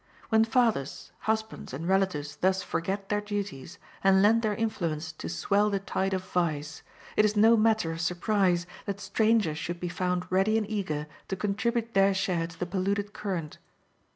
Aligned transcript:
When 0.29 0.45
fathers, 0.45 1.11
husbands, 1.29 1.75
and 1.75 1.87
relatives 1.87 2.35
thus 2.37 2.63
forget 2.63 3.09
their 3.09 3.21
duties, 3.21 3.77
and 4.03 4.23
lend 4.23 4.41
their 4.41 4.55
influence 4.55 5.11
to 5.11 5.29
swell 5.29 5.69
the 5.69 5.77
tide 5.79 6.15
of 6.15 6.23
vice, 6.25 6.81
it 7.15 7.23
is 7.23 7.35
no 7.35 7.55
matter 7.55 7.91
of 7.91 8.01
surprise 8.01 8.65
that 8.87 8.99
strangers 8.99 9.59
should 9.59 9.79
be 9.79 9.89
found 9.89 10.25
ready 10.31 10.57
and 10.57 10.67
eager 10.67 11.05
to 11.27 11.35
contribute 11.35 11.93
their 11.93 12.15
share 12.15 12.47
to 12.47 12.57
the 12.59 12.65
polluted 12.65 13.13
current. 13.13 13.59